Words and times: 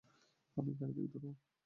আমার 0.57 0.73
গাড়ি 0.79 0.93
থেকে 0.93 1.09
দূর 1.13 1.23
হ। 1.27 1.51